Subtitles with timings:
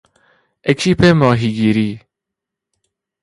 [0.63, 2.01] اکیپ ماهیگیری